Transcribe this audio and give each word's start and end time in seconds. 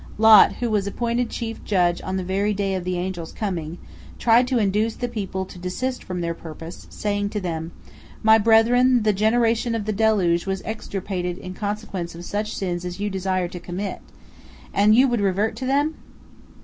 Lot, 0.17 0.53
who 0.53 0.71
was 0.71 0.87
appointed 0.87 1.29
chief 1.29 1.63
judge 1.63 2.01
on 2.01 2.17
the 2.17 2.23
very 2.23 2.55
day 2.55 2.73
of 2.73 2.83
the 2.83 2.97
angels' 2.97 3.31
coming, 3.31 3.77
tried 4.17 4.47
to 4.47 4.57
induce 4.57 4.95
the 4.95 5.07
people 5.07 5.45
to 5.45 5.59
desist 5.59 6.03
from 6.03 6.21
their 6.21 6.33
purpose, 6.33 6.87
saying 6.89 7.29
to 7.29 7.39
them, 7.39 7.71
"My 8.23 8.39
brethren, 8.39 9.03
the 9.03 9.13
generation 9.13 9.75
of 9.75 9.85
the 9.85 9.93
deluge 9.93 10.47
was 10.47 10.63
extirpated 10.65 11.37
in 11.37 11.53
consequence 11.53 12.15
of 12.15 12.25
such 12.25 12.55
sins 12.57 12.83
as 12.83 12.99
you 12.99 13.11
desire 13.11 13.47
to 13.49 13.59
commit, 13.59 14.01
and 14.73 14.95
you 14.95 15.07
would 15.07 15.21
revert 15.21 15.55
to 15.57 15.67
them?" 15.67 15.93